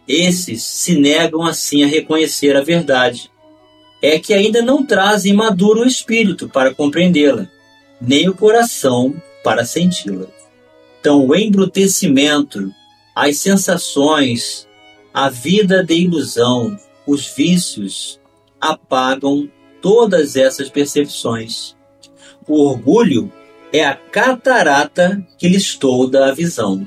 Esses 0.06 0.62
se 0.62 0.98
negam 0.98 1.46
assim 1.46 1.82
a 1.82 1.86
reconhecer 1.86 2.54
a 2.56 2.60
verdade 2.60 3.32
é 4.06 4.18
que 4.18 4.34
ainda 4.34 4.60
não 4.60 4.84
trazem 4.84 5.32
maduro 5.32 5.80
o 5.80 5.86
espírito 5.86 6.46
para 6.46 6.74
compreendê-la, 6.74 7.48
nem 7.98 8.28
o 8.28 8.34
coração 8.34 9.14
para 9.42 9.64
senti-la. 9.64 10.26
Então, 11.00 11.26
o 11.26 11.34
embrutecimento, 11.34 12.70
as 13.14 13.38
sensações, 13.38 14.68
a 15.12 15.30
vida 15.30 15.82
de 15.82 15.94
ilusão, 15.94 16.76
os 17.06 17.26
vícios 17.26 18.20
apagam 18.60 19.50
todas 19.80 20.36
essas 20.36 20.68
percepções. 20.68 21.74
O 22.46 22.62
orgulho 22.62 23.32
é 23.72 23.86
a 23.86 23.94
catarata 23.94 25.26
que 25.38 25.48
lhes 25.48 25.76
tolda 25.76 26.26
a 26.26 26.34
visão. 26.34 26.86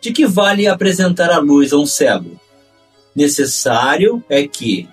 De 0.00 0.10
que 0.10 0.26
vale 0.26 0.66
apresentar 0.66 1.30
a 1.30 1.38
luz 1.38 1.74
a 1.74 1.76
um 1.76 1.86
cego? 1.86 2.40
Necessário 3.14 4.24
é 4.26 4.46
que, 4.48 4.88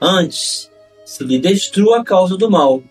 antes 0.00 0.68
se 1.08 1.24
lhe 1.24 1.38
destrua 1.38 2.00
a 2.00 2.04
causa 2.04 2.36
do 2.36 2.50
mal. 2.50 2.82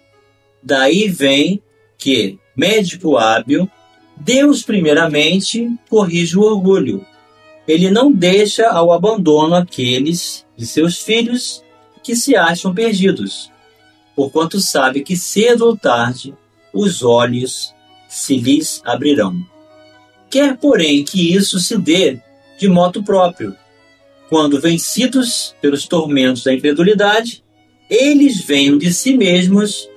Daí 0.64 1.08
vem 1.08 1.62
que, 2.00 2.40
médico 2.56 3.16
hábil, 3.16 3.70
Deus 4.16 4.64
primeiramente 4.64 5.70
corrige 5.88 6.36
o 6.36 6.42
orgulho. 6.42 7.06
Ele 7.68 7.92
não 7.92 8.12
deixa 8.12 8.70
ao 8.70 8.92
abandono 8.92 9.54
aqueles 9.54 10.44
de 10.58 10.66
seus 10.66 10.98
filhos 10.98 11.64
que 12.02 12.16
se 12.16 12.36
acham 12.36 12.74
perdidos, 12.74 13.52
porquanto 14.16 14.60
sabe 14.60 15.04
que 15.04 15.16
cedo 15.16 15.68
ou 15.68 15.78
tarde 15.78 16.34
os 16.74 17.04
olhos 17.04 17.72
se 18.10 18.36
lhes 18.36 18.82
abrirão. 18.84 19.46
Quer, 20.28 20.58
porém, 20.58 21.04
que 21.04 21.36
isso 21.36 21.60
se 21.60 21.78
dê 21.78 22.20
de 22.58 22.68
modo 22.68 23.04
próprio, 23.04 23.56
quando 24.28 24.60
vencidos 24.60 25.56
pelos 25.62 25.88
tormentos 25.88 26.44
da 26.44 26.52
incredulidade, 26.52 27.44
eles 27.90 28.42
venham 28.42 28.78
de 28.78 28.94
si 28.94 29.18
mesmos 29.18 29.90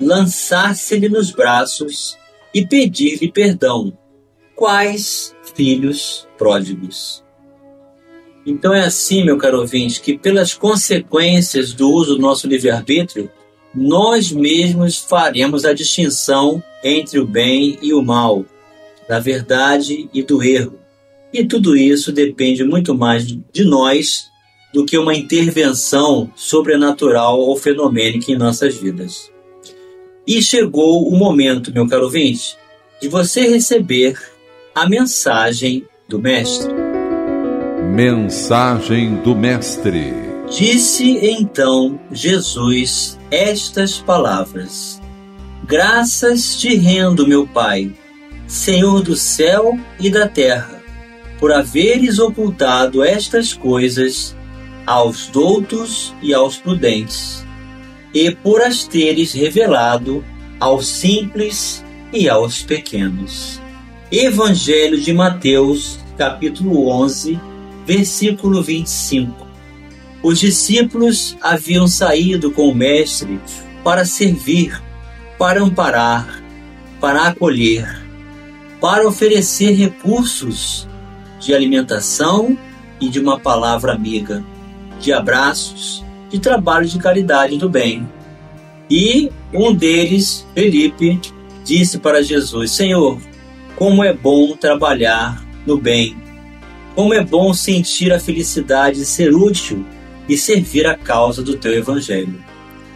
lançar-se-lhe 0.00 1.08
nos 1.08 1.30
braços 1.30 2.16
e 2.54 2.66
pedir-lhe 2.66 3.30
perdão. 3.30 3.96
Quais 4.54 5.34
filhos 5.54 6.28
pródigos? 6.38 7.24
Então 8.46 8.74
é 8.74 8.84
assim, 8.84 9.24
meu 9.24 9.38
caro 9.38 9.60
ouvinte, 9.60 10.00
que 10.00 10.18
pelas 10.18 10.54
consequências 10.54 11.72
do 11.72 11.90
uso 11.90 12.16
do 12.16 12.20
nosso 12.20 12.46
livre-arbítrio, 12.46 13.30
nós 13.74 14.30
mesmos 14.30 14.98
faremos 14.98 15.64
a 15.64 15.72
distinção 15.72 16.62
entre 16.82 17.18
o 17.18 17.26
bem 17.26 17.78
e 17.82 17.92
o 17.92 18.02
mal, 18.02 18.44
da 19.08 19.18
verdade 19.18 20.08
e 20.12 20.22
do 20.22 20.42
erro. 20.42 20.78
E 21.32 21.44
tudo 21.44 21.76
isso 21.76 22.12
depende 22.12 22.62
muito 22.62 22.94
mais 22.94 23.26
de 23.26 23.64
nós 23.64 24.30
do 24.74 24.84
que 24.84 24.98
uma 24.98 25.14
intervenção 25.14 26.28
sobrenatural 26.34 27.38
ou 27.38 27.56
fenomênica 27.56 28.32
em 28.32 28.36
nossas 28.36 28.74
vidas. 28.74 29.30
E 30.26 30.42
chegou 30.42 31.08
o 31.08 31.16
momento, 31.16 31.72
meu 31.72 31.86
caro 31.86 32.06
ouvinte, 32.06 32.56
de 33.00 33.06
você 33.06 33.46
receber 33.46 34.18
a 34.74 34.88
mensagem 34.88 35.86
do 36.08 36.18
Mestre. 36.18 36.72
Mensagem 37.94 39.14
do 39.22 39.36
Mestre. 39.36 40.12
Disse 40.50 41.18
então 41.22 42.00
Jesus 42.10 43.16
estas 43.30 43.98
palavras: 43.98 45.00
Graças 45.64 46.56
te 46.56 46.74
rendo, 46.74 47.28
meu 47.28 47.46
Pai, 47.46 47.92
Senhor 48.48 49.02
do 49.02 49.14
céu 49.14 49.78
e 50.00 50.10
da 50.10 50.26
terra, 50.26 50.82
por 51.38 51.52
haveres 51.52 52.18
ocultado 52.18 53.04
estas 53.04 53.52
coisas 53.52 54.34
aos 54.86 55.28
doutos 55.28 56.14
e 56.20 56.34
aos 56.34 56.56
prudentes, 56.56 57.44
e 58.12 58.30
por 58.30 58.60
as 58.60 58.84
teres 58.84 59.32
revelado 59.32 60.24
aos 60.60 60.86
simples 60.86 61.84
e 62.12 62.28
aos 62.28 62.62
pequenos. 62.62 63.60
Evangelho 64.10 65.00
de 65.00 65.12
Mateus, 65.12 65.98
capítulo 66.16 66.88
11, 66.88 67.40
versículo 67.86 68.62
25. 68.62 69.46
Os 70.22 70.40
discípulos 70.40 71.36
haviam 71.40 71.86
saído 71.86 72.50
com 72.50 72.68
o 72.68 72.74
Mestre 72.74 73.40
para 73.82 74.04
servir, 74.04 74.80
para 75.38 75.62
amparar, 75.62 76.42
para 77.00 77.28
acolher, 77.28 78.02
para 78.80 79.06
oferecer 79.06 79.72
recursos 79.72 80.88
de 81.40 81.54
alimentação 81.54 82.56
e 83.00 83.08
de 83.08 83.18
uma 83.18 83.38
palavra 83.38 83.92
amiga 83.92 84.44
de 85.04 85.12
abraços, 85.12 86.02
de 86.30 86.38
trabalho 86.38 86.88
de 86.88 86.98
caridade 86.98 87.58
do 87.58 87.68
bem. 87.68 88.08
E 88.90 89.30
um 89.52 89.74
deles, 89.74 90.46
Felipe, 90.54 91.20
disse 91.62 91.98
para 91.98 92.22
Jesus: 92.22 92.70
Senhor, 92.72 93.18
como 93.76 94.02
é 94.02 94.12
bom 94.12 94.56
trabalhar 94.56 95.44
no 95.66 95.76
bem, 95.76 96.16
como 96.94 97.12
é 97.12 97.22
bom 97.22 97.52
sentir 97.52 98.12
a 98.12 98.20
felicidade 98.20 98.98
de 98.98 99.04
ser 99.04 99.34
útil 99.34 99.84
e 100.28 100.38
servir 100.38 100.86
a 100.86 100.96
causa 100.96 101.42
do 101.42 101.56
teu 101.56 101.74
evangelho. 101.74 102.42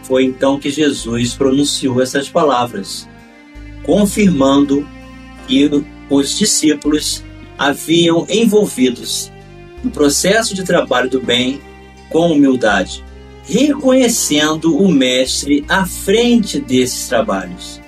Foi 0.03 0.23
então 0.23 0.59
que 0.59 0.71
Jesus 0.71 1.35
pronunciou 1.35 2.01
essas 2.01 2.27
palavras, 2.27 3.07
confirmando 3.83 4.87
que 5.47 5.69
os 6.09 6.37
discípulos 6.37 7.23
haviam 7.57 8.25
envolvidos 8.27 9.31
no 9.83 9.91
processo 9.91 10.55
de 10.55 10.63
trabalho 10.63 11.09
do 11.09 11.21
bem 11.21 11.61
com 12.09 12.31
humildade, 12.31 13.03
reconhecendo 13.43 14.77
o 14.77 14.91
Mestre 14.91 15.65
à 15.67 15.85
frente 15.85 16.59
desses 16.59 17.07
trabalhos. 17.07 17.81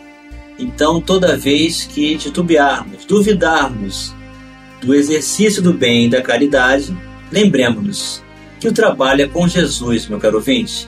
Então, 0.57 1.01
toda 1.01 1.37
vez 1.37 1.83
que 1.83 2.17
titubearmos, 2.17 3.05
duvidarmos 3.05 4.13
do 4.81 4.93
exercício 4.93 5.61
do 5.61 5.73
bem 5.73 6.05
e 6.05 6.09
da 6.09 6.21
caridade, 6.21 6.95
lembremos-nos 7.31 8.23
que 8.59 8.67
o 8.67 8.73
trabalho 8.73 9.23
é 9.23 9.27
com 9.27 9.47
Jesus, 9.47 10.07
meu 10.07 10.19
caro 10.19 10.37
ouvinte. 10.37 10.87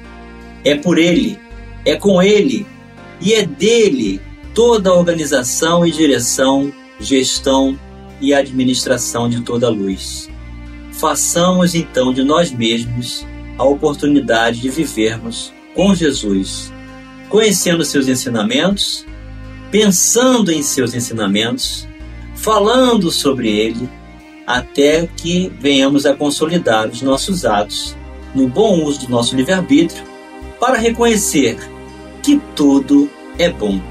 É 0.63 0.75
por 0.75 0.97
Ele, 0.97 1.39
é 1.85 1.95
com 1.95 2.21
Ele 2.21 2.65
e 3.19 3.33
é 3.33 3.45
dele 3.45 4.21
toda 4.53 4.89
a 4.89 4.93
organização 4.93 5.85
e 5.85 5.91
direção, 5.91 6.71
gestão 6.99 7.77
e 8.21 8.33
administração 8.33 9.27
de 9.27 9.41
toda 9.41 9.67
a 9.67 9.69
luz 9.69 10.32
façamos 10.93 11.75
então 11.75 12.13
de 12.13 12.23
nós 12.23 12.51
mesmos 12.51 13.25
a 13.57 13.63
oportunidade 13.63 14.61
de 14.61 14.69
vivermos 14.69 15.53
com 15.75 15.93
Jesus, 15.93 16.71
conhecendo 17.29 17.83
seus 17.83 18.07
ensinamentos, 18.07 19.05
pensando 19.71 20.51
em 20.51 20.61
seus 20.61 20.93
ensinamentos, 20.93 21.87
falando 22.35 23.11
sobre 23.11 23.49
ele, 23.49 23.89
até 24.45 25.07
que 25.07 25.51
venhamos 25.59 26.05
a 26.05 26.13
consolidar 26.13 26.87
os 26.89 27.01
nossos 27.01 27.45
atos 27.45 27.95
no 28.35 28.47
bom 28.47 28.83
uso 28.83 29.01
do 29.01 29.09
nosso 29.09 29.35
livre-arbítrio 29.35 30.03
para 30.59 30.77
reconhecer 30.77 31.57
que 32.21 32.39
tudo 32.55 33.09
é 33.37 33.49
bom. 33.49 33.81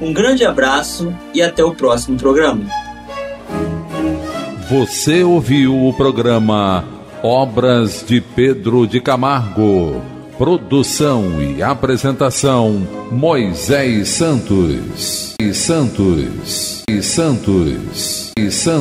Um 0.00 0.12
grande 0.12 0.44
abraço 0.44 1.14
e 1.34 1.42
até 1.42 1.64
o 1.64 1.74
próximo 1.74 2.16
programa. 2.16 2.81
Você 4.72 5.22
ouviu 5.22 5.86
o 5.86 5.92
programa 5.92 6.82
Obras 7.22 8.02
de 8.08 8.22
Pedro 8.22 8.86
de 8.86 9.02
Camargo. 9.02 10.00
Produção 10.38 11.42
e 11.42 11.62
apresentação 11.62 12.88
Moisés 13.10 14.08
Santos. 14.08 15.34
E 15.38 15.52
Santos. 15.52 16.84
E 16.88 17.02
Santos. 17.02 18.32
E 18.38 18.50
Santos. 18.50 18.72